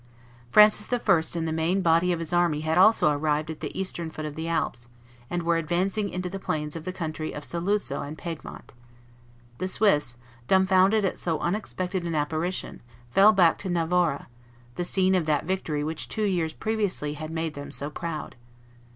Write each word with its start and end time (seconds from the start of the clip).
Francis 0.49 0.91
I. 0.91 1.37
and 1.37 1.47
the 1.47 1.51
main 1.53 1.81
body 1.81 2.11
of 2.11 2.17
his 2.17 2.33
army 2.33 2.61
had 2.61 2.75
also 2.75 3.11
arrived 3.11 3.51
at 3.51 3.59
the 3.59 3.79
eastern 3.79 4.09
foot 4.09 4.25
of 4.25 4.33
the 4.33 4.47
Alps, 4.47 4.87
and 5.29 5.43
were 5.43 5.57
advancing 5.57 6.09
into 6.09 6.27
the 6.27 6.39
plains 6.39 6.75
of 6.75 6.85
the 6.85 6.91
country 6.91 7.31
of 7.33 7.43
Saluzzo 7.45 8.01
and 8.01 8.17
Piedmont. 8.17 8.73
The 9.59 9.67
Swiss, 9.67 10.17
dumbfounded 10.47 11.05
at 11.05 11.19
so 11.19 11.37
unexpected 11.37 12.03
an 12.03 12.15
apparition, 12.15 12.81
fell 13.11 13.31
back 13.31 13.59
to 13.59 13.69
Novara, 13.69 14.27
the 14.73 14.83
scene 14.83 15.13
of 15.13 15.27
that 15.27 15.45
victory 15.45 15.83
which 15.83 16.09
two 16.09 16.25
years 16.25 16.53
previously 16.53 17.13
had 17.13 17.29
made 17.29 17.53
them 17.53 17.69
so 17.69 17.91
proud. 17.91 18.35